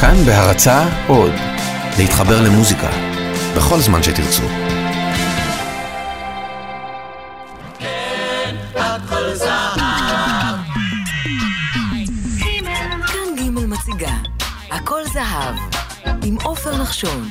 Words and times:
כאן 0.00 0.16
בהרצה 0.26 0.84
עוד, 1.06 1.32
להתחבר 1.98 2.42
למוזיקה, 2.42 2.88
בכל 3.56 3.80
זמן 3.80 4.02
שתרצו. 4.02 4.42
הכל 14.70 15.04
זהב, 15.04 15.54
עם 16.24 16.36
עופר 16.42 16.76
נחשון. 16.82 17.28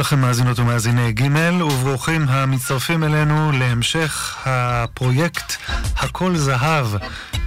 לכם 0.00 0.20
מאזינות 0.20 0.58
ומאזיני 0.58 1.12
ג' 1.12 1.62
וברוכים 1.62 2.28
המצטרפים 2.28 3.04
אלינו 3.04 3.52
להמשך 3.52 4.38
הפרויקט 4.44 5.52
הכל 5.96 6.36
זהב, 6.36 6.86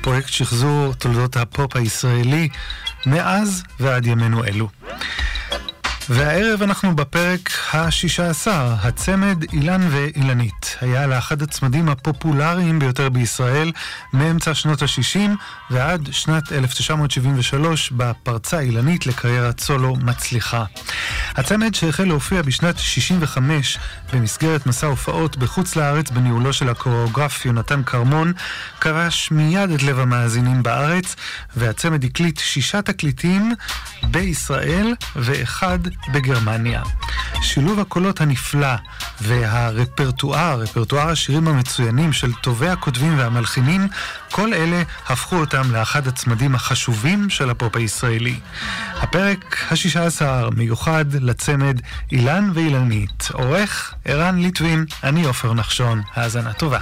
פרויקט 0.02 0.30
שחזור 0.30 0.94
תולדות 0.94 1.38
הפופ 1.38 1.76
הישראלי 1.76 2.50
מאז 3.06 3.64
ועד 3.80 4.06
ימינו 4.06 4.44
אלו. 4.44 4.70
והערב 6.10 6.62
אנחנו 6.62 6.96
בפרק 6.96 7.50
השישה 7.74 8.30
עשר, 8.30 8.74
הצמד 8.82 9.44
אילן 9.54 9.88
ואילנית. 9.92 10.78
היה 10.82 11.08
לאחד 11.08 11.42
הצמדים 11.42 11.90
הפופולריים 11.90 12.80
ביותר 12.80 13.10
בישראל 13.10 13.72
מאמצע 14.14 14.54
שנות 14.54 14.82
ה-60 14.82 15.20
ועד 15.70 16.10
שנת 16.12 16.52
1973 16.52 17.92
בפרצה 17.92 18.60
אילנית 18.60 19.08
לקריירת 19.08 19.60
סולו 19.60 19.96
מצליחה. 19.96 20.66
הצמד 21.36 21.76
שהחל 21.76 22.04
להופיע 22.04 22.42
בשנת 22.42 22.80
65 22.80 23.78
במסגרת 24.14 24.66
מסע 24.66 24.88
הופעות 24.88 25.38
בחוץ 25.38 25.76
לארץ 25.76 26.10
בניהולו 26.10 26.54
של 26.54 26.70
הקוריאוגרף 26.70 27.46
יונתן 27.46 27.84
כרמון, 27.84 28.34
כבש 28.82 29.32
מיד 29.32 29.70
את 29.70 29.84
לב 29.84 30.00
המאזינים 30.00 30.64
בארץ, 30.64 31.16
והצמד 31.56 32.04
הקליט 32.04 32.40
שישה 32.40 32.82
תקליטים 32.82 33.54
בישראל 34.04 34.94
ואחד 35.16 35.80
בגרמניה. 36.14 36.82
שילוב 37.42 37.80
הקולות 37.80 38.22
הנפלא 38.22 38.76
והרפרטואר, 39.22 40.60
רפרטואר 40.60 41.10
השירים 41.10 41.48
המצוינים 41.48 42.14
של 42.14 42.34
טובי 42.34 42.70
הכותבים 42.70 43.18
והמלחינים, 43.18 43.88
כל 44.32 44.54
אלה 44.54 44.84
הפכו 45.08 45.36
אותם 45.36 45.72
לאחד 45.72 46.08
הצמדים 46.08 46.56
החשובים 46.56 47.30
של 47.30 47.50
הפופ 47.50 47.76
הישראלי. 47.76 48.40
הפרק 48.96 49.58
השישה 49.72 50.06
עשר 50.06 50.50
מיוחד 50.56 51.06
לצמד 51.14 51.82
אילן 52.12 52.50
ואילנית. 52.54 53.30
עורך 53.34 53.94
ערן 54.06 54.40
ליטווין, 54.40 54.86
אני 55.04 55.24
עופר 55.24 55.54
נחשון. 55.54 56.02
האזנה 56.16 56.54
טובה. 56.54 56.80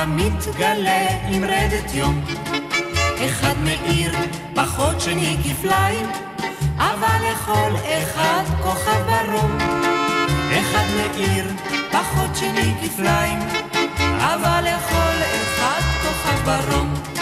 המתגלה 0.00 1.08
עם 1.28 1.44
רדת 1.44 1.94
יום. 1.94 2.24
אחד 3.26 3.54
מאיר, 3.64 4.12
פחות 4.54 5.00
שני 5.00 5.36
כפליים, 5.44 6.06
אבל 6.76 7.18
לכל 7.32 7.76
אחד 7.88 8.42
כוכב 8.62 9.02
ברום. 9.06 9.58
אחד 10.60 10.86
מאיר, 10.96 11.44
פחות 11.90 12.36
שני 12.36 12.74
כפליים, 12.82 13.38
אבל 14.18 14.60
לכל 14.60 15.16
אחד 15.42 15.80
כוכב 16.02 16.44
ברום. 16.44 17.19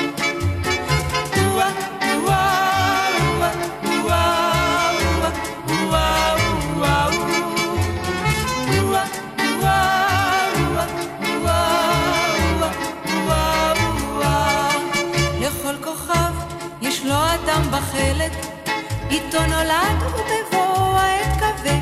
איתו 19.11 19.47
נולד 19.47 20.03
ובבוא 20.03 20.97
העת 20.99 21.37
כבד. 21.37 21.81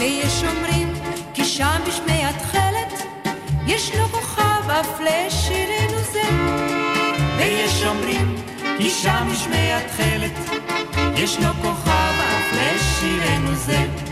ויש 0.00 0.44
אומרים 0.44 0.94
כי 1.34 1.44
שם 1.44 1.80
בשמי 1.86 2.24
התכלת, 2.24 3.06
יש 3.66 3.94
לו 3.94 4.08
כוכב 4.08 4.70
אף 4.70 5.00
לשירנו 5.00 5.98
זה. 6.12 6.22
ויש 7.36 7.84
אומרים 7.84 8.36
כי 8.78 8.90
שם 8.90 9.28
בשמי 9.32 9.72
התכלת, 9.72 10.60
יש 11.16 11.38
לו 11.38 11.48
כוכב 11.62 12.14
אף 12.20 12.52
לשירנו 12.52 13.54
זה. 13.54 14.11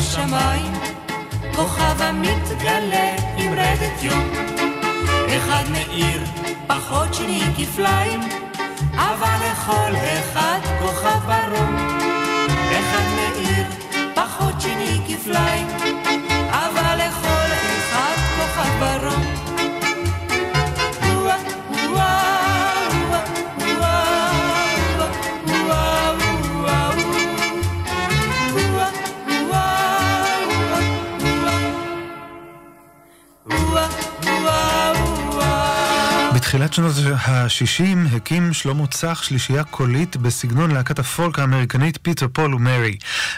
בשמיים, 0.00 0.72
כוכב 1.56 2.02
המתגלה 2.02 3.14
עם 3.36 3.52
רדת 3.52 4.02
יום. 4.02 4.30
אחד 5.36 5.64
מאיר, 5.72 6.22
פחות 6.66 7.14
שני 7.14 7.40
כפליים, 7.56 8.20
אבל 8.94 9.36
לכל 9.46 9.92
אחד 9.96 10.58
כוכב 10.82 11.18
ברום. 11.26 11.76
אחד 12.70 13.06
מאיר, 13.16 13.66
פחות 14.14 14.60
שני 14.60 15.00
כפליים, 15.08 15.66
בתחילת 36.50 36.72
שנות 36.72 36.92
ה-60 37.14 38.16
הקים 38.16 38.52
שלמה 38.52 38.86
צח 38.86 39.22
שלישייה 39.22 39.64
קולית 39.64 40.16
בסגנון 40.16 40.70
להקת 40.70 40.98
הפולק 40.98 41.38
האמריקנית 41.38 41.98
פיטר 42.02 42.26
פול 42.32 42.54
ומרי. 42.54 42.96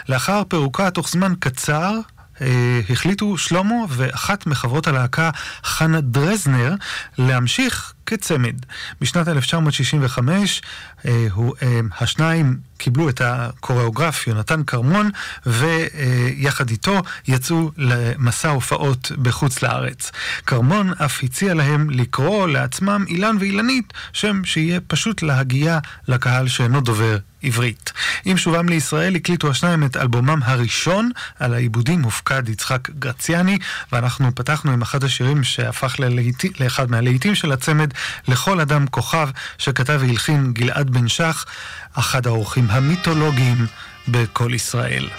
לאחר 0.09 0.43
פירוקה 0.47 0.91
תוך 0.91 1.09
זמן 1.09 1.33
קצר 1.39 1.99
אה, 2.41 2.81
החליטו 2.89 3.37
שלמה 3.37 3.75
ואחת 3.89 4.47
מחברות 4.47 4.87
הלהקה, 4.87 5.29
חנה 5.63 6.01
דרזנר, 6.01 6.73
להמשיך 7.17 7.93
כצמד. 8.17 8.55
בשנת 9.01 9.27
1965 9.27 10.61
אה, 11.05 11.27
הוא, 11.31 11.55
אה, 11.61 11.79
השניים 11.99 12.57
קיבלו 12.77 13.09
את 13.09 13.21
הקוריאוגרף 13.25 14.27
יונתן 14.27 14.63
כרמון, 14.63 15.09
ויחד 15.45 16.69
איתו 16.69 17.01
יצאו 17.27 17.71
למסע 17.77 18.49
הופעות 18.49 19.11
בחוץ 19.21 19.61
לארץ. 19.61 20.11
כרמון 20.45 20.93
אף 21.05 21.23
הציע 21.23 21.53
להם 21.53 21.89
לקרוא 21.89 22.47
לעצמם 22.47 23.05
אילן 23.07 23.35
ואילנית, 23.39 23.93
שם 24.13 24.41
שיהיה 24.45 24.79
פשוט 24.87 25.21
להגיע 25.21 25.79
לקהל 26.07 26.47
שאינו 26.47 26.81
דובר 26.81 27.17
עברית. 27.43 27.91
עם 28.25 28.37
שובם 28.37 28.69
לישראל 28.69 29.15
הקליטו 29.15 29.49
השניים 29.49 29.83
את 29.83 29.97
אלבומם 29.97 30.39
הראשון, 30.43 31.09
על 31.39 31.53
העיבודים 31.53 32.03
הופקד 32.03 32.49
יצחק 32.49 32.89
גרציאני, 32.89 33.57
ואנחנו 33.91 34.35
פתחנו 34.35 34.71
עם 34.71 34.81
אחד 34.81 35.03
השירים 35.03 35.43
שהפך 35.43 35.99
ללהיט... 35.99 36.61
לאחד 36.61 36.91
מהלהיטים 36.91 37.35
של 37.35 37.51
הצמד, 37.51 37.93
לכל 38.27 38.59
אדם 38.59 38.87
כוכב, 38.87 39.29
שכתב 39.57 39.99
והלחין 40.01 40.53
גלעד 40.53 40.89
בן 40.89 41.07
שח, 41.07 41.45
אחד 41.93 42.27
האורחים 42.27 42.67
המיתולוגיים 42.69 43.65
בכל 44.07 44.53
ישראל. 44.53 45.09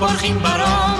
פורחים 0.00 0.38
ברום 0.38 0.99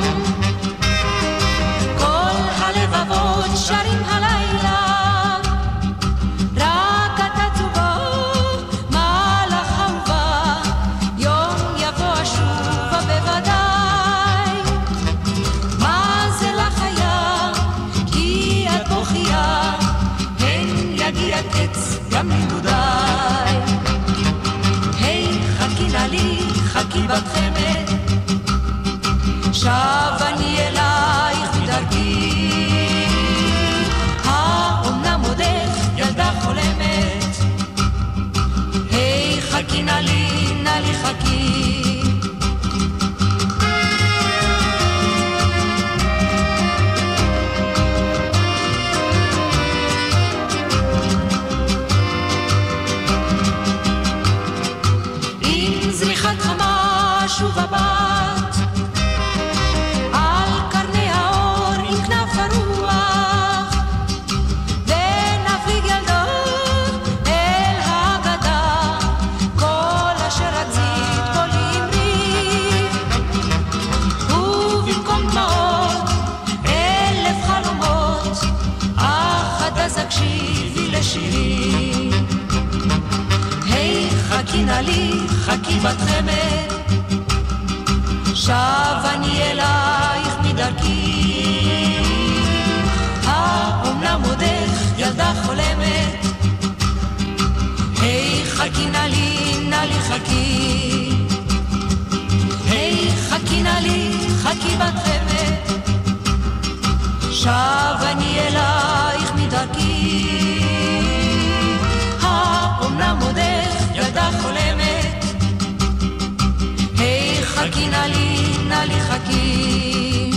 לי 118.84 119.00
חכי, 119.00 120.30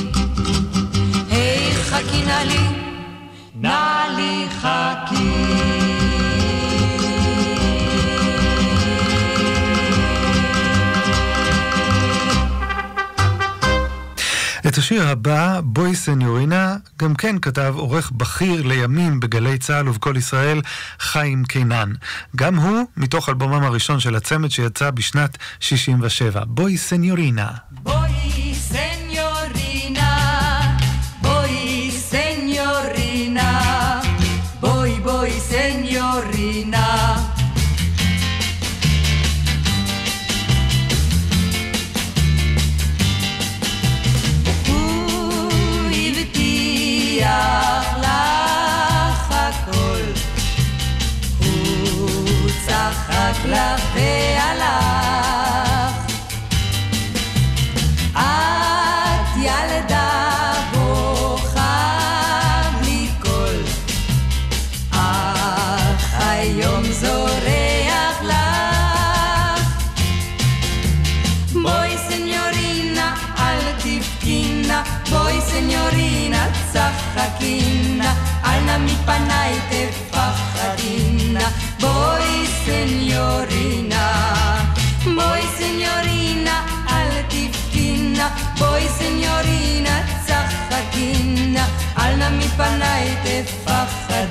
היי 1.30 1.74
חכי 1.76 2.26
נא 2.26 2.44
לי, 2.44 2.68
נא 3.56 4.06
לי 4.16 4.48
חכי. 4.62 5.64
את 14.68 14.78
השיר 14.78 15.08
הבא, 15.08 15.60
בואי 15.64 15.96
סניורינה, 15.96 16.76
גם 17.00 17.16
כן 17.16 17.40
כתב 17.40 17.74
עורך 17.78 18.12
בכיר 18.12 18.62
לימים 18.62 19.20
בגלי 19.20 19.58
צה"ל 19.58 19.90
ובקול 19.90 20.18
ישראל, 20.18 20.62
חיים 21.00 21.44
קינן. 21.46 21.94
גם 22.36 22.56
הוא 22.56 22.86
מתוך 22.98 23.30
אלבומם 23.30 23.64
הראשון 23.64 24.00
של 24.00 24.16
הצמד 24.16 24.52
שיצא 24.52 24.92
בשנת 24.92 25.38
67. 25.60 26.44
בואי 26.46 26.78
סניורינה. 26.78 27.48
בואי 27.72 28.03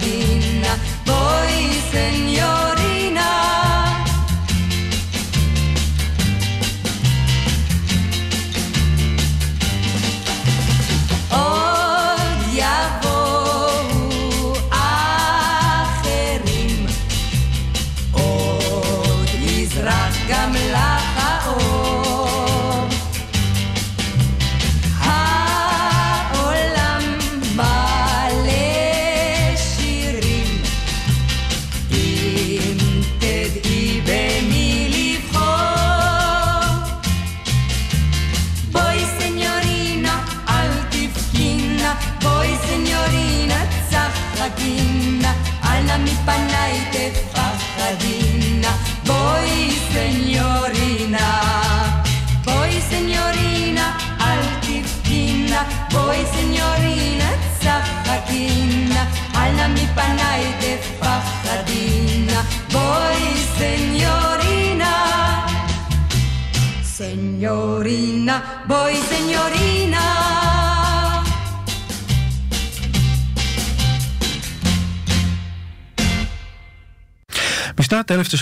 be 0.03 0.52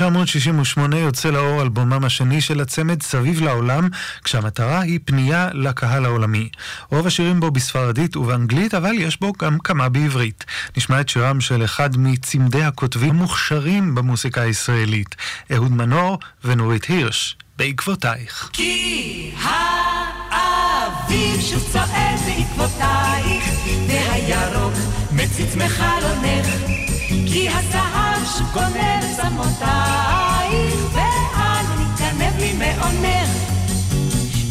1968 0.02 0.98
יוצא 0.98 1.30
לאור 1.30 1.62
אלבומם 1.62 2.04
השני 2.04 2.40
של 2.40 2.60
הצמד 2.60 3.02
סביב 3.02 3.40
לעולם, 3.40 3.88
כשהמטרה 4.24 4.80
היא 4.80 4.98
פנייה 5.04 5.48
לקהל 5.52 6.04
העולמי. 6.04 6.48
רוב 6.90 7.06
השירים 7.06 7.40
בו 7.40 7.50
בספרדית 7.50 8.16
ובאנגלית, 8.16 8.74
אבל 8.74 8.94
יש 8.98 9.20
בו 9.20 9.32
גם 9.38 9.58
כמה 9.58 9.88
בעברית. 9.88 10.44
נשמע 10.76 11.00
את 11.00 11.08
שירם 11.08 11.40
של 11.40 11.64
אחד 11.64 11.90
מצמדי 11.96 12.62
הכותבים 12.62 13.10
המוכשרים 13.10 13.94
במוסיקה 13.94 14.40
הישראלית, 14.42 15.16
אהוד 15.52 15.72
מנור 15.72 16.18
ונורית 16.44 16.84
הירש, 16.84 17.36
בעקבותייך. 17.56 18.50
כי 18.52 19.30
האביב 19.42 21.40
שוב 21.40 21.68
צועד 21.72 22.18
בעקבותייך, 22.26 23.44
והירוק 23.88 24.74
מציץ 25.12 25.54
מחלונך, 25.56 26.46
כי 27.26 27.48
הסהר... 27.48 28.09
משהו 28.30 28.46
גונן 28.52 29.00
שמותייך, 29.16 30.74
ואל 30.92 31.64
תתגנב 31.66 32.38
לי 32.38 32.52
מעונך. 32.52 33.30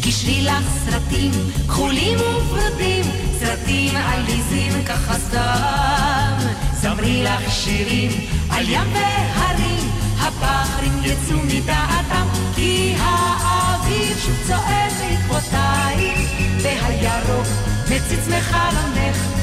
קשרי 0.02 0.42
לך 0.42 0.64
סרטים 0.84 1.30
כחולים 1.68 2.18
וורדים, 2.18 3.04
סרטים 3.38 3.96
עליזים 3.96 4.84
ככה 4.84 5.18
סתם. 5.18 6.48
זמרי 6.74 7.24
לך 7.24 7.52
שירים 7.52 8.10
על 8.50 8.68
ים 8.68 8.92
והרים, 8.92 9.90
הפחרים 10.18 11.00
יצאו 11.02 11.36
מדעתם, 11.36 12.26
כי 12.54 12.94
האביב 12.98 14.18
שוב 14.18 14.36
צועד 14.46 14.92
בעקבותייך, 15.00 16.18
והירוק 16.62 17.46
מציץ 17.84 18.28
מחלונך. 18.28 19.39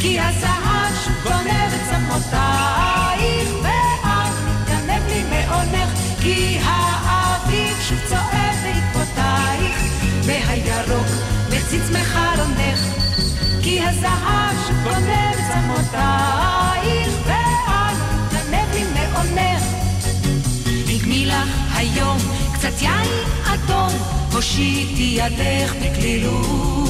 כי 0.00 0.20
הזהב 0.20 0.80
גונב 1.22 1.72
את 1.74 1.80
צמותייך, 1.90 3.48
ואת 3.62 4.34
מתגנב 4.46 5.02
לי 5.08 5.22
מעונך, 5.22 5.88
כי 6.20 6.58
האביב 6.64 7.76
שוב 7.88 7.98
צועד 8.08 8.56
בעקבותייך, 8.62 9.78
והירוק 10.24 11.06
מציץ 11.48 11.90
מחלונך, 11.90 12.80
כי 13.62 13.80
הזהב 13.80 14.56
שוב 14.66 14.76
גונב 14.84 15.34
את 15.34 15.44
צמותייך, 15.52 17.08
ואת 17.26 17.96
מתגנב 18.32 18.74
לי 18.74 18.84
מעונך. 18.94 19.64
נגמי 20.86 21.26
לך 21.26 21.76
היום 21.76 22.18
קצת 22.54 22.82
יין 22.82 23.08
אדום, 23.44 23.92
הושיטי 24.32 25.18
ידך 25.18 25.72
בקלילות. 25.82 26.89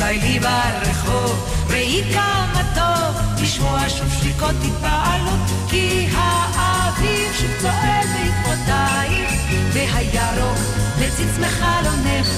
די 0.00 0.18
לי 0.22 0.40
ברחוב, 0.40 1.64
ראי 1.70 2.02
כמה 2.12 2.62
טוב, 2.74 3.42
לשמוע 3.42 3.88
שוב 3.88 4.08
שריקות 4.20 4.54
התפעלות, 4.64 5.40
כי 5.68 6.08
האביב 6.14 7.32
שוב 7.40 7.50
צועד 7.60 8.06
בעקבותייך, 8.14 9.30
והירוק 9.72 10.58
מציץ 10.98 11.38
מחלונך, 11.40 12.28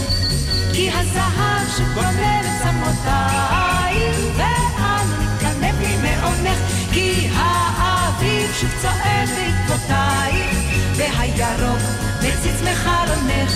כי 0.73 0.91
הזהב 0.91 1.69
שגונב 1.77 2.45
את 2.45 2.63
צמותייך, 2.63 4.17
ואנו 4.37 5.15
נתגנב 5.23 5.81
לי 5.81 5.97
מעונך, 5.97 6.59
כי 6.93 7.29
האביב 7.35 8.51
שוב 8.61 8.71
צועד 8.83 9.29
בעקבותייך, 9.37 10.57
והירוק 10.97 11.83
מציץ 12.19 12.61
מחלונך, 12.63 13.53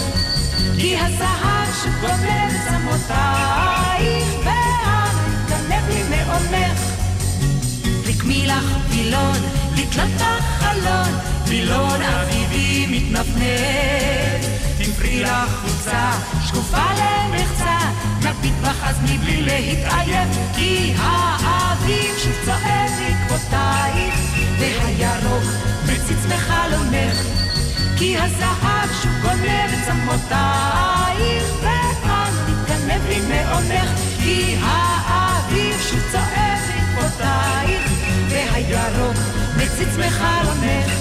כי 0.78 0.97
הזהב 0.99 1.75
שגונב 1.83 2.52
צמותייך, 2.68 4.47
נתגנב 5.28 5.88
לי 5.88 6.02
מעונך. 6.11 6.80
רקמי 8.06 8.47
לך 8.47 8.64
וילון, 8.88 9.38
לתלות 9.76 10.11
בחלון, 10.11 11.18
וילון 11.47 12.02
אביבי 12.02 12.87
מתנפנף. 12.90 14.47
תפרי 14.78 15.21
לך 15.21 15.61
חולצה, 15.61 16.11
שקופה 16.47 16.85
למחצה, 16.92 17.78
בך 18.62 18.83
אז 18.83 18.97
מבלי 19.02 19.42
להתעייף, 19.42 20.28
כי 20.54 20.92
האביב 20.99 22.14
שוב 22.18 22.33
צועד 22.45 22.90
בעקבותייך, 22.99 24.14
והירוק 24.59 25.45
מציץ 25.85 26.25
בחלונך, 26.28 27.18
כי 27.99 28.19
הזהב 28.19 28.88
שוב 29.03 29.12
גונב 29.23 29.71
את 29.75 29.85
צמותייך, 29.87 31.45
ואנו 31.61 32.43
נתגנב 32.49 33.07
לי 33.09 33.21
מעונך, 33.21 33.91
כי 34.23 34.57
האביב 34.62 35.81
שוב 35.91 36.00
צועד 36.12 36.59
בעקבותייך, 36.69 37.83
והירוק 38.29 39.17
מציץ 39.57 39.97
מחלונך, 39.99 40.93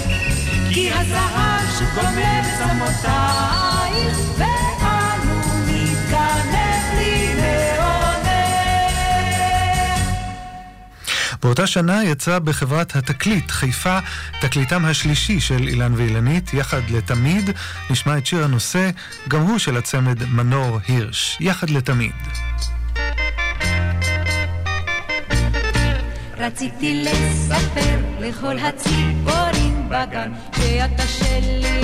כי 0.74 0.90
הזהב 0.92 1.78
שגונב 1.78 2.18
את 2.18 2.58
צמותייך, 2.58 4.18
באותה 11.46 11.66
שנה 11.66 12.04
יצא 12.04 12.38
בחברת 12.38 12.96
התקליט 12.96 13.50
חיפה 13.50 13.98
תקליטם 14.40 14.84
השלישי 14.84 15.40
של 15.40 15.68
אילן 15.68 15.94
ואילנית, 15.94 16.54
יחד 16.54 16.80
לתמיד. 16.90 17.50
נשמע 17.90 18.18
את 18.18 18.26
שיר 18.26 18.44
הנושא, 18.44 18.90
גם 19.28 19.40
הוא 19.40 19.58
של 19.58 19.76
הצמד 19.76 20.24
מנור 20.24 20.78
הירש, 20.88 21.38
יחד 21.40 21.70
לתמיד. 21.70 22.12
רציתי 26.38 27.04
לספר 27.04 27.98
לכל 28.20 28.58
הציפורים 28.58 29.88
בגן 29.88 30.32
שאתה 30.56 31.06
שלי. 31.06 31.80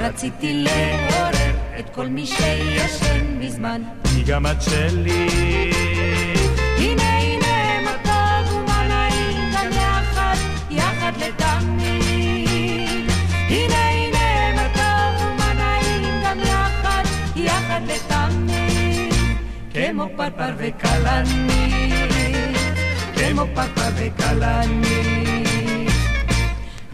רציתי 0.00 0.62
לעורר 0.64 1.50
את 1.78 1.94
כל 1.94 2.06
מי 2.06 2.26
שישן 2.26 3.38
מזמן. 3.38 3.82
כי 4.04 4.22
גם 4.22 4.46
את 4.46 4.62
שלי. 4.62 6.39
כמו 20.00 20.08
פרפר 20.16 20.52
וכלנית, 20.56 22.56
כמו 23.14 23.44
פרפר 23.54 23.90
וכלנית. 23.96 25.90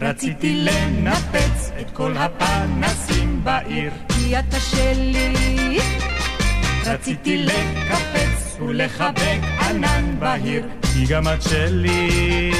רציתי 0.01 0.55
לנפץ 0.55 1.71
את 1.81 1.91
כל 1.93 2.13
הפנסים 2.17 3.43
בעיר, 3.43 3.91
כי 4.09 4.39
אתה 4.39 4.59
שלי. 4.59 5.79
רציתי 6.85 7.37
לקפץ 7.37 8.57
ולחבק 8.59 9.39
ענן 9.69 10.19
בהיר, 10.19 10.67
כי 10.81 11.05
גם 11.05 11.27
את 11.27 11.41
שלי. 11.41 12.51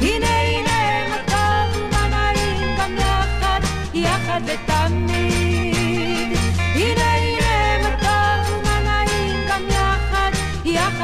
הנה 0.00 0.40
הנה 0.40 1.08
מה 1.08 1.16
טוב 1.26 1.76
ומה 1.76 2.08
נעים 2.08 2.76
גם 2.78 2.96
יחד, 2.98 3.60
יחד 3.94 4.40
לתמיד. 4.44 5.09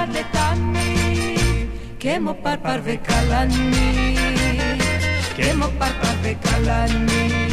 יחד 0.06 0.16
לתמיד. 0.16 1.68
כמו 2.00 2.34
פרפר 2.42 2.80
וכלנית, 2.84 4.18
כמו 5.36 5.66
פרפר 5.78 6.16
וכלנית. 6.22 7.46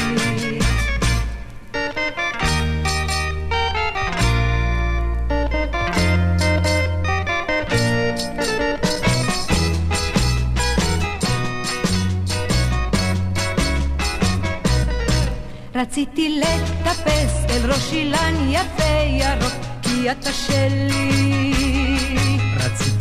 רציתי 15.76 16.40
לטפס 16.40 17.46
אל 17.50 17.72
ראש 17.72 17.94
אילן 17.94 18.36
יפה 18.50 18.84
ירוק, 19.08 19.54
כי 19.82 20.12
אתה 20.12 20.34
שלי. 20.34 21.93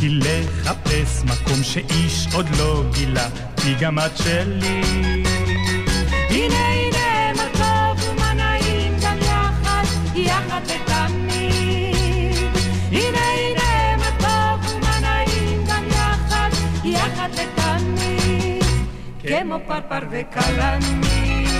רציתי 0.02 0.14
לחפש 0.14 1.22
מקום 1.24 1.62
שאיש 1.62 2.26
עוד 2.34 2.46
לא 2.58 2.82
גילה, 2.94 3.28
כי 3.56 3.74
גם 3.80 3.98
את 3.98 4.16
שלי. 4.16 4.82
הנה 6.30 6.68
הנה 6.68 7.32
מה 7.36 7.44
טוב 7.52 8.08
ומה 8.08 8.32
נעים 8.32 8.94
גם 9.02 9.18
יחד, 9.18 9.84
יחד 10.14 10.60
לתמיד. 10.66 12.36
הנה 12.92 13.18
הנה 13.18 13.96
מה 13.96 14.10
טוב 14.18 14.70
ומה 14.74 15.00
נעים 15.00 15.64
גם 15.66 15.84
יחד, 15.88 16.50
יחד 16.84 17.28
לתמיד. 17.32 18.64
כמו 19.28 19.56
פרפר 19.66 20.06
וכלנית, 20.10 21.52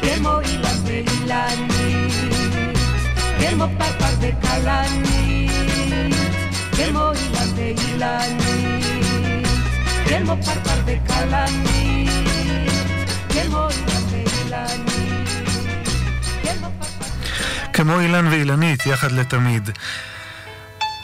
כמו 0.00 0.40
אילן 0.40 0.78
ואילנית, 0.84 2.14
כמו 3.40 3.66
פרפר 3.78 4.14
וכלנית, 4.20 5.12
כמו 6.88 7.12
אילן 7.12 7.48
ואילנית, 7.56 9.46
כמו 10.08 10.36
פרפר 10.44 10.80
וכלנית. 10.86 12.10
כמו 13.28 13.68
אילן 13.70 14.04
ואילנית, 14.10 14.82
כמו 17.72 18.00
אילן 18.00 18.26
ואילנית, 18.26 18.86
יחד 18.86 19.12
לתמיד. 19.12 19.70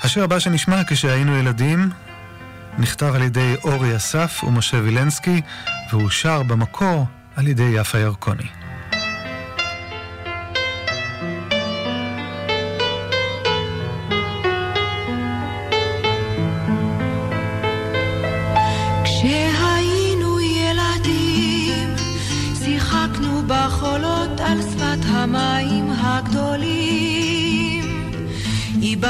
השיר 0.02 0.24
הבא 0.24 0.38
שנשמע 0.38 0.80
כשהיינו 0.88 1.36
ילדים 1.36 1.90
נכתב 2.78 3.14
על 3.14 3.22
ידי 3.22 3.54
אורי 3.64 3.96
אסף 3.96 4.44
ומשה 4.44 4.76
וילנסקי, 4.76 5.40
והוא 5.90 6.10
שר 6.10 6.42
במקור 6.42 7.06
על 7.36 7.48
ידי 7.48 7.70
יפה 7.74 7.98
ירקוני. 7.98 8.57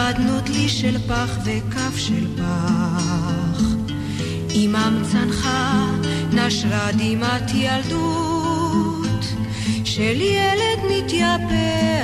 איבדנו 0.08 0.40
דלי 0.40 0.68
של 0.68 0.98
פח 1.08 1.38
וכף 1.44 1.96
של 1.96 2.26
פח. 2.36 3.62
עמם 4.50 5.02
צנחה, 5.12 5.86
נשרה 6.32 6.88
דמעת 6.92 7.50
ילדות 7.54 9.24
של 9.84 10.20
ילד 10.20 10.78
מתייפח. 10.90 11.97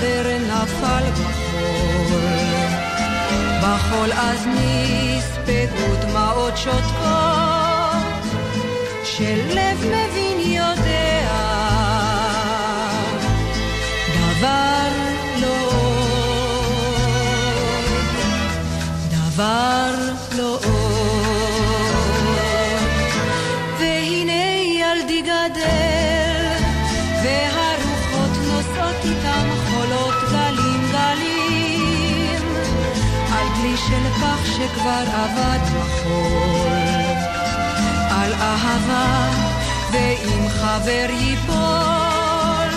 וחבר 0.00 0.36
נפל 0.48 1.10
בחול. 1.12 2.40
בחול 3.62 4.12
אז 4.12 4.46
נספגו 4.46 5.94
דמעות 6.02 6.56
שותקות, 6.56 8.24
של 9.04 9.40
לב 9.48 9.78
מבין 9.78 10.40
יודע. 10.40 11.30
דבר 14.14 14.88
לא 15.40 15.70
דבר 19.10 19.94
לא 20.38 20.58
שכבר 34.44 35.02
אבד 35.02 35.58
בחול. 35.76 36.70
על 38.10 38.32
אהבה, 38.34 39.28
ואם 39.92 40.48
חבר 40.48 41.06
ייפול, 41.10 42.74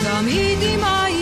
תמיד 0.00 0.58
דמעה 0.60 1.10
יורידה. 1.10 1.15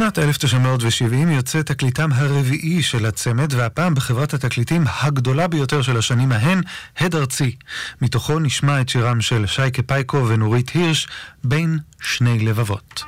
בשנת 0.00 0.18
1970 0.18 1.30
יוצא 1.30 1.62
תקליטם 1.62 2.12
הרביעי 2.12 2.82
של 2.82 3.06
הצמד, 3.06 3.54
והפעם 3.54 3.94
בחברת 3.94 4.34
התקליטים 4.34 4.84
הגדולה 5.02 5.48
ביותר 5.48 5.82
של 5.82 5.96
השנים 5.96 6.32
ההן, 6.32 6.60
הד 6.98 7.14
ארצי. 7.14 7.56
מתוכו 8.02 8.38
נשמע 8.38 8.80
את 8.80 8.88
שירם 8.88 9.20
של 9.20 9.46
שייקה 9.46 9.82
פייקו 9.82 10.28
ונורית 10.28 10.70
הירש, 10.70 11.08
בין 11.44 11.78
שני 12.02 12.38
לבבות. 12.38 13.04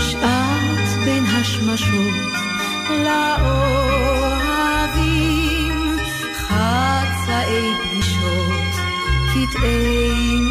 שעת 0.00 1.04
בין 1.04 1.24
קטעי 9.34 10.49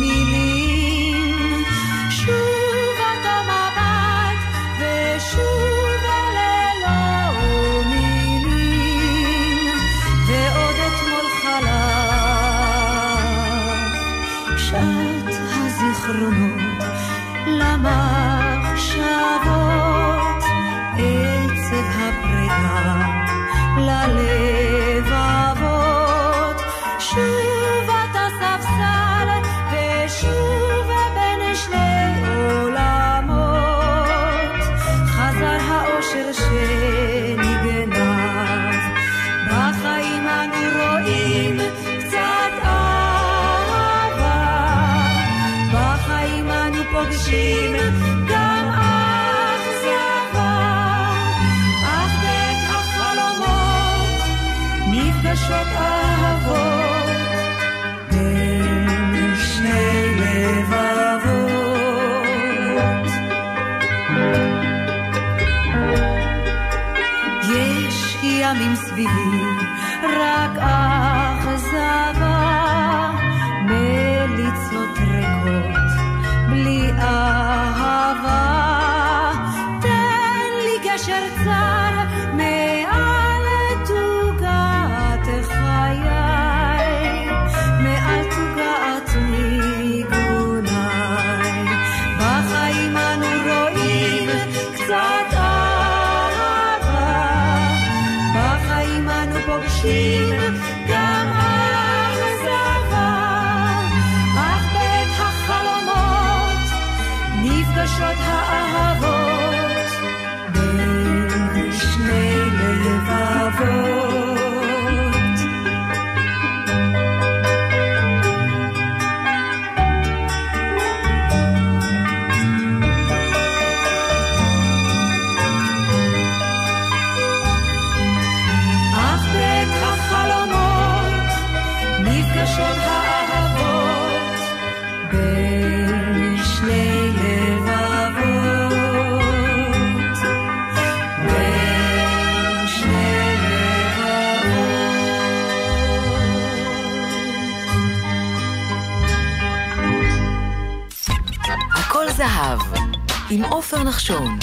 נחשון. 154.00 154.40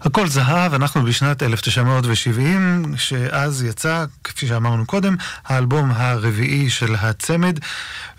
הכל 0.00 0.28
זהב, 0.28 0.74
אנחנו 0.74 1.04
בשנת 1.04 1.42
1970, 1.42 2.94
שאז 2.96 3.62
יצא, 3.62 4.04
כפי 4.24 4.46
שאמרנו 4.46 4.86
קודם, 4.86 5.16
האלבום 5.44 5.90
הרביעי 5.90 6.70
של 6.70 6.94
הצמד, 6.94 7.58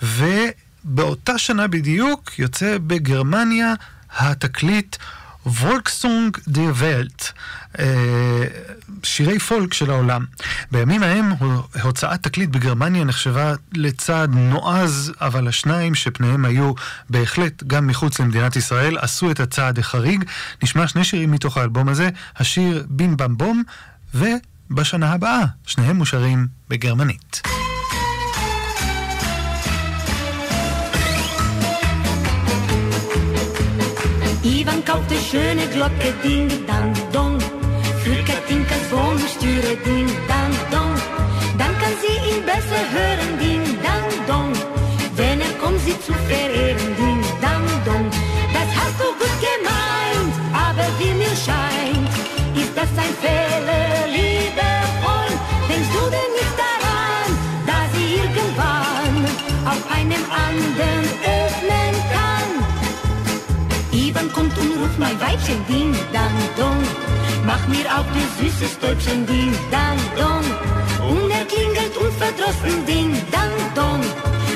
ובאותה 0.04 1.38
שנה 1.38 1.68
בדיוק 1.68 2.40
יוצא 2.40 2.78
בגרמניה 2.88 3.74
התקליט 4.18 4.96
וולקסונג 5.46 6.38
דה 6.48 6.62
ולט, 6.76 7.32
שירי 9.04 9.40
פולק 9.40 9.74
של 9.74 9.92
העולם. 9.92 10.26
בימים 10.72 11.04
ההם 11.04 11.32
הוצאת 11.82 12.24
תקליט 12.24 12.50
בגרמניה 12.50 13.04
נחשבה 13.04 13.54
לצעד 13.74 14.30
נועז, 14.34 15.14
אבל 15.22 15.48
השניים 15.48 15.96
שפניהם 15.96 16.46
היו 16.46 16.74
בהחלט 17.10 17.64
גם 17.64 17.88
מחוץ 17.88 18.20
למדינת 18.20 18.56
ישראל, 18.56 18.98
עשו 18.98 19.32
את 19.32 19.40
הצעד 19.40 19.80
החריג. 19.80 20.24
נשמע 20.64 20.88
שני 20.88 21.04
שירים 21.04 21.32
מתוך 21.32 21.58
האלבום 21.58 21.90
הזה, 21.90 22.10
השיר 22.36 22.86
בים 22.90 23.18
במ 23.18 23.38
בום, 23.38 23.64
ובשנה 24.14 25.12
הבאה, 25.12 25.46
שניהם 25.66 25.96
מושרים 25.96 26.48
בגרמנית. 26.70 27.42
Ivan 34.44 34.86
kaufte 34.86 35.16
schöne 35.16 35.68
Glocke, 35.68 36.14
ding, 36.24 36.48
dang, 36.66 36.94
dong. 37.12 37.38
Für 38.04 38.24
Katinkas 38.24 38.86
Wohnstüre, 38.90 39.76
ding, 39.86 40.08
dang, 40.30 40.54
dong. 40.72 40.96
Dann 41.58 41.78
kann 41.78 41.94
sie 42.02 42.16
ihn 42.30 42.46
besser 42.46 42.84
hören, 42.96 43.38
ding, 43.38 43.64
dang, 43.84 44.08
dong. 44.28 44.54
Wenn 45.18 45.42
er 45.42 45.54
kommt, 45.62 45.82
sie 45.82 46.00
zu 46.00 46.14
verehren, 46.30 46.96
ding, 46.98 47.22
dang, 47.42 47.68
dong. 47.86 48.10
Das 48.54 48.70
hast 48.80 48.98
du 49.02 49.08
gut 49.20 49.38
gemeint, 49.44 50.34
aber 50.54 50.88
wie 51.00 51.14
mir 51.16 51.36
scheint, 51.46 52.10
ist 52.56 52.74
das 52.78 52.92
ein 52.96 53.14
Fehler, 53.22 53.89
Kommt 64.34 64.58
und 64.58 64.72
ruft 64.82 65.00
mein 65.00 65.20
Weibchen, 65.20 65.66
ding, 65.68 65.94
dang, 66.14 66.38
dong. 66.58 66.84
Mach 67.46 67.68
mir 67.68 67.86
auch 67.96 68.06
die 68.14 68.28
süßes 68.46 68.80
Täubchen, 68.80 69.26
ding, 69.26 69.54
dang, 69.72 70.00
dong. 70.16 70.46
Und 71.10 71.32
er 71.32 71.46
klingelt 71.46 71.96
unverdrossen, 71.98 72.86
ding, 72.86 73.12
dang, 73.32 73.56
dong. 73.76 74.02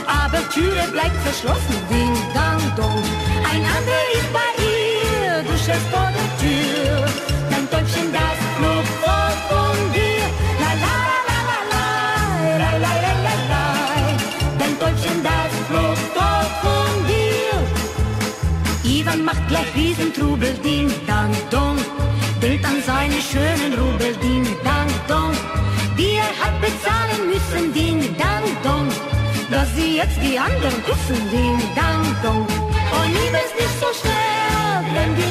Aber 0.05 0.47
Türe 0.49 0.87
bleibt 0.91 1.15
verschlossen, 1.23 1.77
ding, 1.89 2.13
dang, 2.33 2.61
dong. 2.75 3.03
Ein 3.51 3.63
anderer 3.77 4.07
ist 4.19 4.31
bei 4.33 4.49
ihr, 4.63 5.43
du 5.43 5.57
stehst 5.57 5.87
vor 5.91 6.09
der 6.17 6.29
Tür. 6.41 7.32
Gleich 19.53 19.75
Riesentrubel, 19.75 20.53
ding, 20.63 20.89
dang, 21.05 21.31
dong. 21.51 21.77
Denkt 22.41 22.65
an 22.65 22.81
seine 22.85 23.19
schönen 23.29 23.73
Rubel, 23.79 24.15
ding, 24.17 24.45
dang, 24.63 24.89
dong. 25.07 25.33
Die 25.97 26.15
er 26.25 26.33
hat 26.41 26.55
bezahlen 26.59 27.21
müssen, 27.31 27.71
ding, 27.73 27.99
dang, 28.17 28.45
dong. 28.63 28.87
Dass 29.51 29.69
sie 29.75 29.97
jetzt 29.97 30.19
die 30.25 30.39
anderen 30.39 30.79
küssen, 30.87 31.21
ding, 31.31 31.59
dang, 31.75 32.03
dong. 32.23 32.47
Oh, 32.95 33.05
liebe 33.17 33.37
ist 33.45 33.55
nicht 33.61 33.77
so 33.83 33.89
schnell, 33.99 34.77
wenn 34.95 35.11
wir 35.17 35.29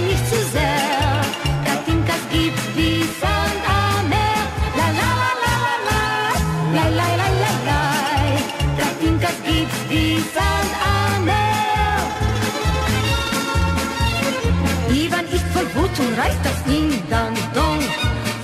und 16.03 16.19
reißt 16.19 16.45
das 16.45 16.63
Ding 16.65 16.91
Dang 17.09 17.35
Dong. 17.55 17.81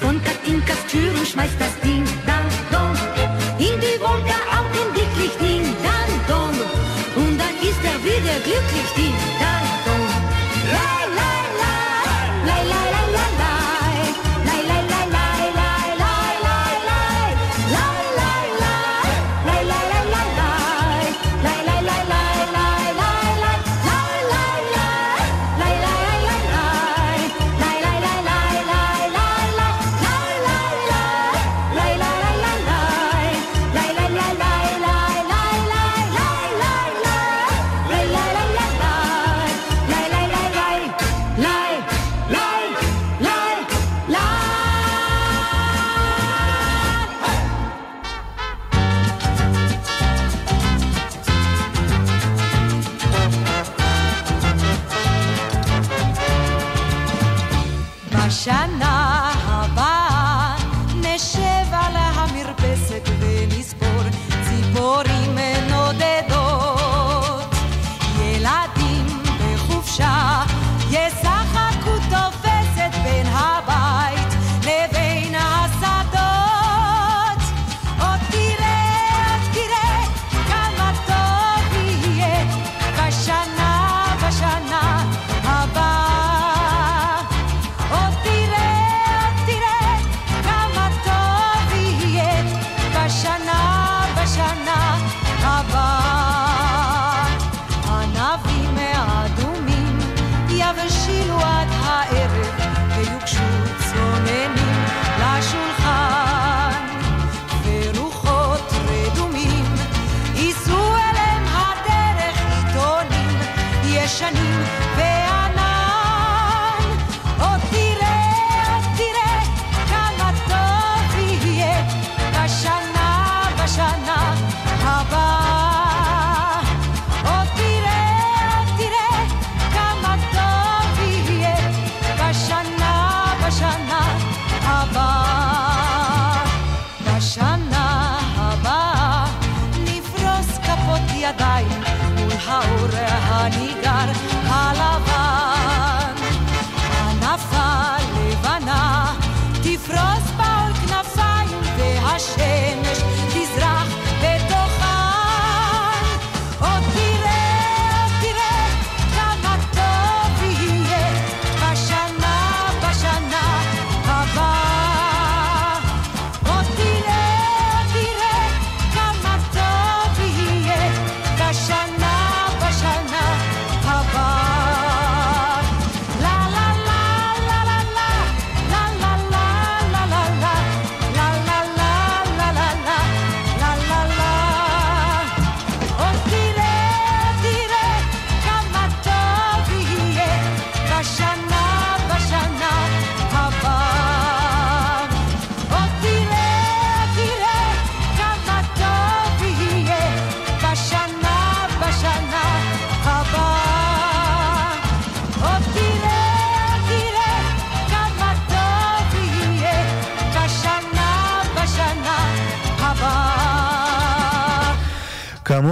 Von 0.01 0.23
Katinkas 0.23 0.81
Türen 0.91 1.25
schmeißt 1.27 1.59
das 1.59 1.75
Ding 1.81 2.05
Dang 2.27 2.49
Dong. 2.71 2.97
In 3.59 3.75
die 3.81 3.99
Wolke 4.01 4.37
Dicklicht 4.95 5.41
Ding 5.41 5.67
Dang 5.87 6.13
Dong. 6.29 6.57
Und 7.23 7.39
dann 7.39 7.55
ist 7.69 7.83
er 7.91 7.99
wieder 8.05 8.37
glücklich 8.47 8.91
Ding 8.97 9.18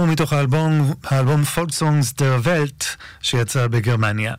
מתוך 0.07 0.33
האלבום, 0.33 0.93
האלבום 1.03 1.43
פולק 1.43 1.71
סונגס 1.71 2.13
דר 2.13 2.39
ולט 2.43 2.85
שיצא 3.21 3.67
בגרמניה. 3.67 4.33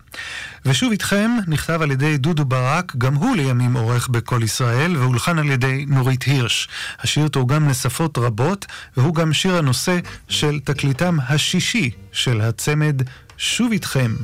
ושוב 0.65 0.91
איתכם 0.91 1.31
נכתב 1.47 1.83
על 1.83 1.91
ידי 1.91 2.17
דודו 2.17 2.45
ברק, 2.45 2.97
גם 2.99 3.15
הוא 3.15 3.37
לימים 3.37 3.77
עורך 3.77 4.09
ב"קול 4.09 4.43
ישראל", 4.43 4.97
והולחן 4.97 5.39
על 5.39 5.51
ידי 5.51 5.85
נורית 5.89 6.23
הירש. 6.23 6.69
השיר 7.01 7.29
תורגם 7.29 7.69
לשפות 7.69 8.19
רבות, 8.19 8.67
והוא 8.97 9.15
גם 9.15 9.33
שיר 9.33 9.57
הנושא 9.57 9.99
של 10.29 10.61
תקליטם 10.65 11.17
השישי 11.29 11.91
של 12.13 12.41
הצמד 12.41 13.03
"שוב 13.37 13.73
איתכם". 13.73 14.15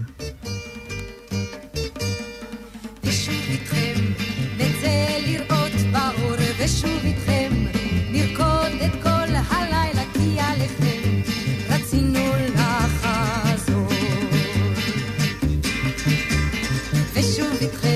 très 17.67 17.79
très 17.79 17.94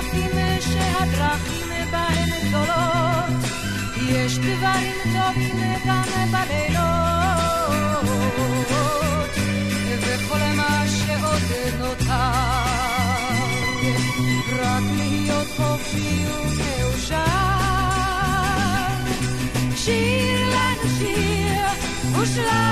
דרכים 0.00 0.60
שהדרכים 0.60 1.68
בהן 1.90 2.28
גדולות, 2.48 3.44
יש 4.08 4.38
דברים 4.38 4.96
טובים 5.02 5.56
גם 5.86 6.02
בלילות, 6.32 8.00
וכל 10.00 10.38
מה 10.56 10.84
שעוד 10.88 11.42
נותר, 11.78 12.14
רק 14.62 14.82
להיות 14.96 15.48
חופשי 15.56 16.24
ומאושר. 16.26 17.24
שיר 19.76 20.48
לנו 20.48 20.88
שיר, 20.98 21.66
ושלנו 22.20 22.69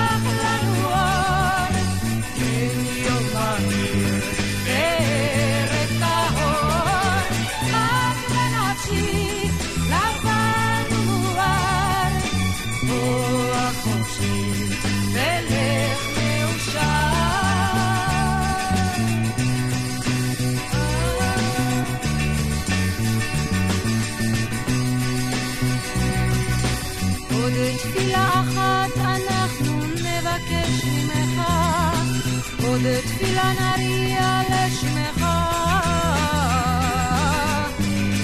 נריע 33.60 34.40
לשמך. 34.50 35.24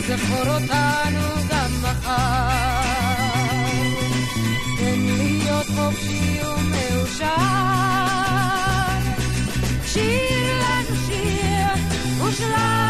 זכור 0.07 0.55
אותנו 0.55 1.27
גם 1.51 1.71
מחר. 1.83 2.75
תן 4.79 4.99
להיות 5.01 5.67
חופשי 5.67 6.39
ומאושר. 6.45 7.27
שיר 9.87 10.59
לנו 10.61 10.97
שיר 11.07 12.25
ושלח 12.25 12.84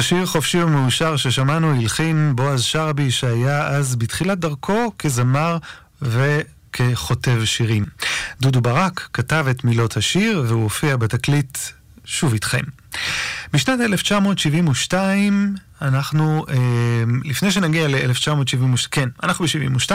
השיר 0.00 0.26
חופשי 0.26 0.62
ומאושר 0.62 1.16
ששמענו 1.16 1.74
הלחין 1.74 2.32
בועז 2.36 2.62
שרעבי 2.62 3.10
שהיה 3.10 3.66
אז 3.66 3.96
בתחילת 3.96 4.38
דרכו 4.38 4.92
כזמר 4.98 5.58
וככותב 6.02 7.40
שירים. 7.44 7.84
דודו 8.40 8.60
ברק 8.60 9.08
כתב 9.12 9.46
את 9.50 9.64
מילות 9.64 9.96
השיר 9.96 10.44
והוא 10.46 10.62
הופיע 10.62 10.96
בתקליט 10.96 11.58
שוב 12.04 12.32
איתכם. 12.32 12.60
בשנת 13.52 13.80
1972 13.80 15.54
אנחנו, 15.82 16.46
אה, 16.48 16.54
לפני 17.24 17.50
שנגיע 17.50 17.88
ל-1972, 17.88 18.88
כן, 18.90 19.08
אנחנו 19.22 19.44
ב-72, 19.44 19.90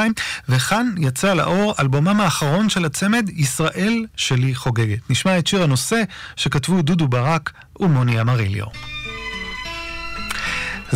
וכאן 0.50 0.88
יצא 0.98 1.34
לאור 1.34 1.74
אלבומם 1.80 2.22
האחרון 2.22 2.70
של 2.70 2.86
הצמד, 2.86 3.30
ישראל 3.34 4.06
שלי 4.16 4.56
חוגגת. 4.56 5.00
נשמע 5.10 5.40
את 5.40 5.48
שיר 5.48 5.64
הנושא 5.64 6.04
שכתבו 6.36 6.82
דודו 6.82 7.08
ברק 7.08 7.52
ומוני 7.80 8.22
אמריליו. 8.22 8.95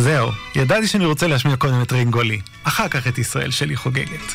זהו, 0.00 0.30
ידעתי 0.56 0.86
שאני 0.86 1.04
רוצה 1.04 1.26
להשמיע 1.26 1.56
קודם 1.56 1.82
את 1.82 1.92
רינגולי, 1.92 2.40
אחר 2.64 2.88
כך 2.88 3.06
את 3.06 3.18
ישראל 3.18 3.50
שלי 3.50 3.76
חוגגת. 3.76 4.34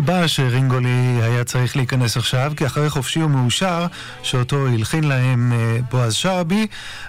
סיבה 0.00 0.28
שרינגולי 0.28 1.18
היה 1.22 1.44
צריך 1.44 1.76
להיכנס 1.76 2.16
עכשיו, 2.16 2.52
כי 2.56 2.66
אחרי 2.66 2.90
חופשי 2.90 3.22
ומאושר, 3.22 3.86
שאותו 4.22 4.66
הלחין 4.66 5.04
להם 5.04 5.52
אה, 5.52 5.78
בועז 5.90 6.14
שרעבי, 6.14 6.66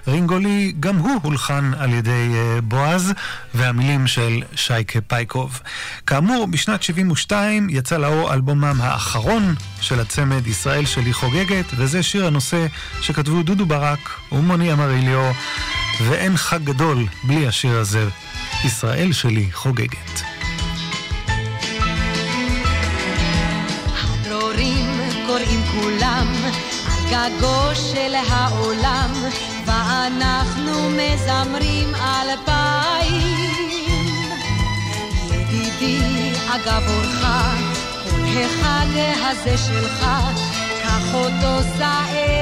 רינגולי 0.08 0.74
גם 0.80 0.98
הוא 0.98 1.20
הולחן 1.24 1.72
על 1.78 1.94
ידי 1.94 2.32
אה, 2.34 2.62
בועז, 2.62 3.14
והמילים 3.54 4.08
של 4.08 4.42
שייקה 4.56 5.02
פייקוב. 5.02 5.60
כאמור, 6.08 6.48
בשנת 6.48 6.84
72 6.84 7.70
יצא 7.70 7.98
לאור 7.98 8.34
אלבומם 8.34 8.78
האחרון 8.82 9.56
של 9.82 10.00
הצמד 10.00 10.48
ישראל 10.48 10.86
שלי 10.86 11.14
חוגגת, 11.14 11.66
וזה 11.76 12.04
שיר 12.04 12.28
הנושא 12.28 12.66
שכתבו 13.02 13.44
דודו 13.44 13.66
ברק 13.66 14.10
ומוני 14.32 14.74
אמריליו, 14.74 15.32
ואין 16.08 16.38
חג 16.38 16.64
גדול 16.64 17.06
בלי 17.24 17.48
השיר 17.48 17.78
הזה, 17.78 18.10
ישראל 18.66 19.14
שלי 19.14 19.52
חוגגת. 19.52 20.41
כולם 25.72 26.28
על 26.86 27.10
גגו 27.10 27.76
של 27.76 28.14
העולם, 28.30 29.12
ואנחנו 29.66 30.90
מזמרים 30.90 31.96
אלפיים. 31.96 33.52
ידידי, 35.32 36.32
אגב 36.50 36.84
אורך, 36.88 37.26
כל 38.10 38.22
החג 38.28 38.98
הזה 39.22 39.58
שלך, 39.58 40.06
קח 40.84 41.14
אותו 41.14 41.68
שאהו 41.78 42.41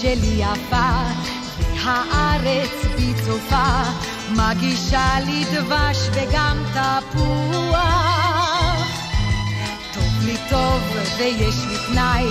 שלי 0.00 0.42
יפה, 0.42 0.90
והארץ 1.84 2.84
בי 2.96 3.12
צופה, 3.24 3.82
מגישה 4.30 5.20
לי 5.26 5.44
דבש 5.44 6.08
וגם 6.12 6.64
תפוח. 6.72 7.80
טוב 9.94 10.24
לי 10.24 10.36
טוב 10.50 10.82
ויש 11.18 11.54
לי 11.68 11.76
תנאי, 11.86 12.26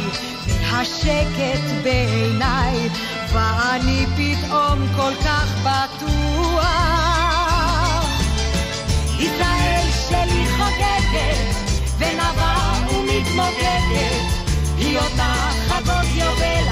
והשקט 0.47 1.63
בעיניי, 1.83 2.89
ואני 3.33 4.05
פתאום 4.15 4.87
כל 4.95 5.13
כך 5.25 5.47
בטוח. 5.61 6.65
ישראל 9.19 9.85
שלי 10.09 10.45
חוגגת, 10.57 11.55
ונבעה 11.97 12.81
ומתמוגגת, 12.91 14.39
היא 14.77 14.99
אותה 14.99 15.33
חגות 15.67 16.07
יובל 16.15 16.69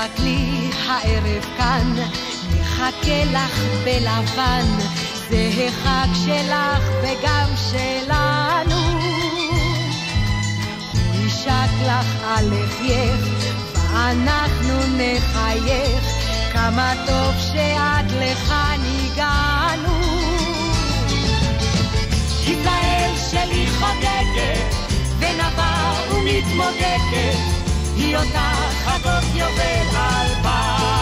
תסתכלי 0.00 0.70
הערב 0.86 1.44
כאן, 1.56 1.94
נחכה 2.60 3.24
לך 3.32 3.60
בלבן, 3.84 4.66
זה 5.30 5.50
החג 5.66 6.06
שלך 6.24 6.84
וגם 7.02 7.46
שלנו. 7.70 9.00
הוא 11.12 11.26
ישק 11.26 11.72
לך 11.86 12.24
על 12.24 12.50
לחייך, 12.50 13.20
ואנחנו 13.74 14.78
נחייך, 14.96 16.04
כמה 16.52 16.92
טוב 17.06 17.34
שעד 17.52 18.12
לכאן 18.12 18.80
הגענו. 19.04 20.00
ישראל 22.42 23.10
שלי 23.30 23.66
חוגגת, 23.78 24.74
ונבעה 25.18 25.94
ומתמוגגת, 26.10 27.59
היא 27.96 28.16
אותה 28.16 28.52
חגות 28.84 29.24
יובל 29.34 29.96
אלפיים. 29.96 31.00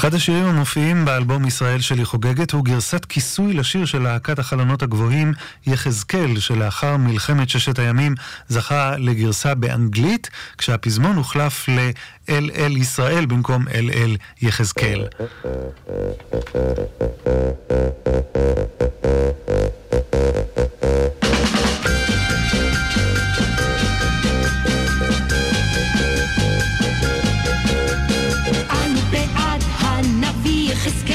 אחד 0.00 0.14
השירים 0.14 0.44
המופיעים 0.44 1.04
באלבום 1.04 1.46
ישראל 1.46 1.80
שלי 1.80 2.04
חוגגת 2.04 2.50
הוא 2.52 2.64
גרסת 2.64 3.04
כיסוי 3.04 3.52
לשיר 3.52 3.84
של 3.84 4.02
להקת 4.02 4.38
החלונות 4.38 4.82
הגבוהים 4.82 5.32
יחזקאל, 5.66 6.38
שלאחר 6.38 6.96
מלחמת 6.96 7.48
ששת 7.48 7.78
הימים 7.78 8.14
זכה 8.48 8.96
לגרסה 8.98 9.54
באנגלית, 9.54 10.30
כשהפזמון 10.58 11.16
הוחלף 11.16 11.68
ל-אל 11.68 12.50
אל 12.54 12.76
ישראל 12.76 13.26
במקום 13.26 13.68
אל 13.68 13.90
אל 13.94 14.16
יחזקאל. 14.42 15.06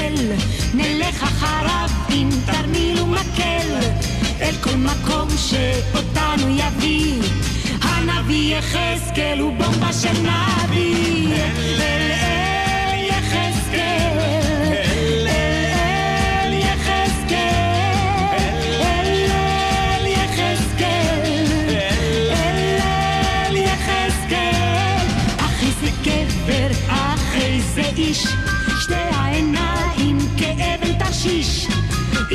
יחזקאל, 0.05 0.31
נלך 0.73 1.23
אחריו 1.23 1.89
עם 2.09 2.29
תרמיל 2.45 3.01
ומקל, 3.01 3.79
אל 4.41 4.55
כל 4.63 4.75
מקום 4.75 5.27
שאותנו 5.37 6.49
יביא. 6.49 7.21
הנביא 7.81 8.55
יחזקאל 8.57 9.39
הוא 9.39 9.53
בומבה 9.57 9.93
של 9.93 10.13
נביא. 10.21 11.35
אל 11.35 11.81
אל 11.81 13.03
יחזקאל, 13.03 14.34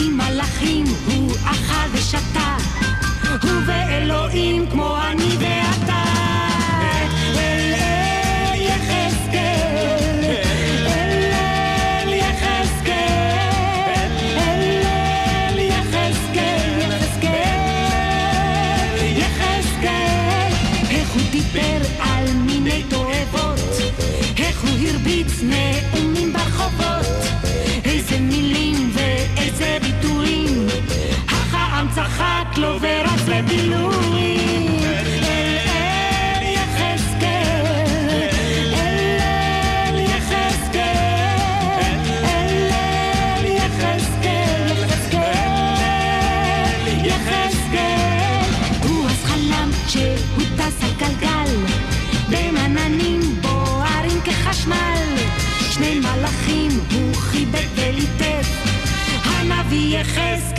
עם 0.07 0.17
מלאכים 0.17 0.85
הוא 1.07 1.33
אכל 1.45 1.89
ושתה, 1.93 2.57
הוא 3.43 3.61
ואלוהים 3.67 4.67
כמו 4.71 4.99
אני 5.03 5.37
ואתה. 5.39 5.60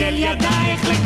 יחזקאל 0.02 0.18
ידייך 0.18 1.01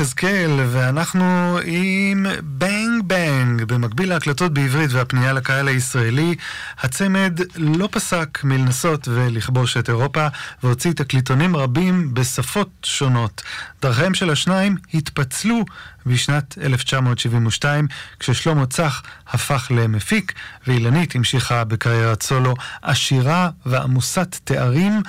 יחזקאל, 0.00 0.60
ואנחנו 0.72 1.58
עם 1.64 2.26
בנג 2.42 3.02
בנג. 3.04 3.62
במקביל 3.62 4.08
להקלטות 4.08 4.54
בעברית 4.54 4.92
והפנייה 4.92 5.32
לקהל 5.32 5.68
הישראלי, 5.68 6.34
הצמד 6.82 7.40
לא 7.56 7.88
פסק 7.92 8.38
מלנסות 8.44 9.08
ולכבוש 9.08 9.76
את 9.76 9.88
אירופה, 9.88 10.26
והוציא 10.62 10.92
תקליטונים 10.92 11.56
רבים 11.56 12.14
בשפות 12.14 12.68
שונות. 12.82 13.42
דרכיהם 13.82 14.14
של 14.14 14.30
השניים 14.30 14.76
התפצלו 14.94 15.64
בשנת 16.06 16.58
1972, 16.62 17.86
כששלמה 18.20 18.66
צח 18.66 19.02
הפך 19.28 19.66
למפיק, 19.70 20.32
ואילנית 20.66 21.14
המשיכה 21.14 21.64
בקריירת 21.64 22.22
סולו 22.22 22.54
עשירה 22.82 23.50
ועמוסת 23.66 24.36
תארים. 24.44 25.02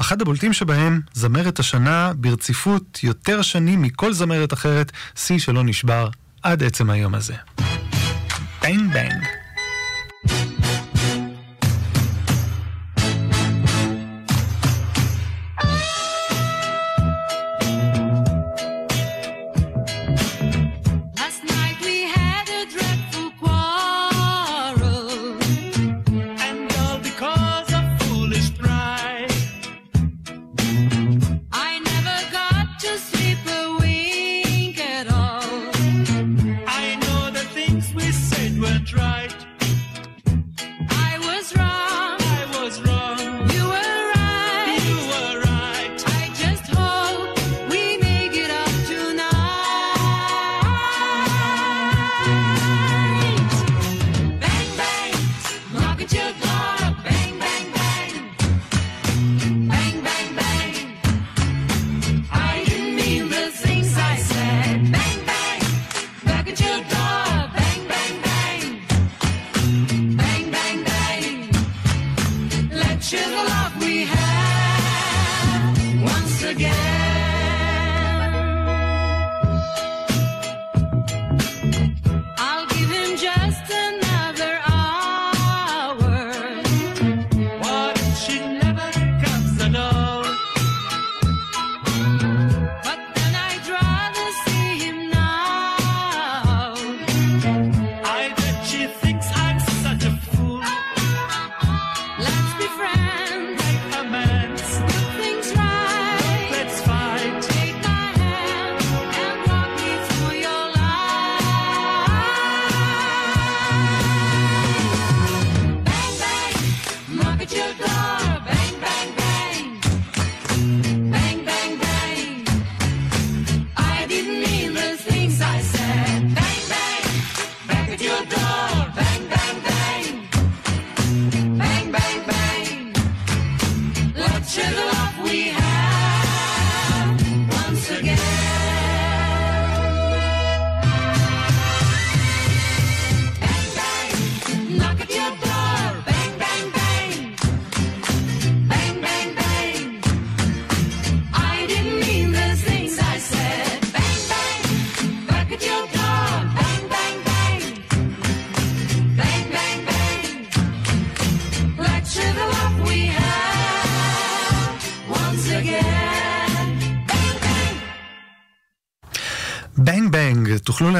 אחד 0.00 0.22
הבולטים 0.22 0.52
שבהם, 0.52 1.00
זמרת 1.12 1.58
השנה 1.58 2.12
ברציפות 2.16 2.98
יותר 3.02 3.42
שנים 3.42 3.82
מכל 3.82 4.12
זמרת 4.12 4.52
אחרת, 4.52 4.92
שיא 5.16 5.38
שלא 5.38 5.64
נשבר 5.64 6.08
עד 6.42 6.62
עצם 6.62 6.90
היום 6.90 7.14
הזה. 7.14 7.34
בנג 8.62 8.92
בנג. 8.92 9.37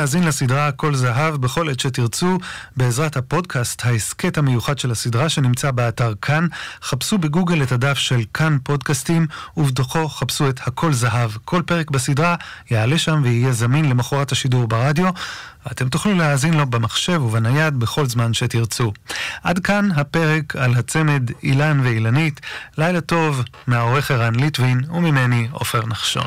להאזין 0.08 0.28
לסדרה 0.28 0.68
הכל 0.68 0.94
זהב 0.94 1.36
בכל 1.36 1.70
עת 1.70 1.80
שתרצו, 1.80 2.38
בעזרת 2.76 3.16
הפודקאסט, 3.16 3.86
ההסכת 3.86 4.38
המיוחד 4.38 4.78
של 4.78 4.90
הסדרה 4.90 5.28
שנמצא 5.28 5.70
באתר 5.70 6.12
כאן. 6.22 6.46
חפשו 6.82 7.18
בגוגל 7.18 7.62
את 7.62 7.72
הדף 7.72 7.98
של 7.98 8.20
כאן 8.34 8.58
פודקאסטים, 8.62 9.26
ובתוכו 9.56 10.08
חפשו 10.08 10.48
את 10.48 10.60
הכל 10.66 10.92
זהב. 10.92 11.30
כל 11.44 11.62
פרק 11.66 11.90
בסדרה 11.90 12.34
יעלה 12.70 12.98
שם 12.98 13.20
ויהיה 13.24 13.52
זמין 13.52 13.88
למחרת 13.88 14.32
השידור 14.32 14.68
ברדיו. 14.68 15.08
ואתם 15.66 15.88
תוכלו 15.88 16.14
להאזין 16.14 16.54
לו 16.54 16.66
במחשב 16.66 17.22
ובנייד 17.22 17.76
בכל 17.76 18.06
זמן 18.06 18.34
שתרצו. 18.34 18.92
עד 19.42 19.58
כאן 19.58 19.88
הפרק 19.96 20.56
על 20.56 20.74
הצמד 20.74 21.30
אילן 21.42 21.80
ואילנית. 21.80 22.40
לילה 22.78 23.00
טוב 23.00 23.42
מהעורך 23.66 24.10
ערן 24.10 24.34
ליטבין 24.34 24.80
וממני 24.90 25.48
עופר 25.52 25.86
נחשון. 25.86 26.26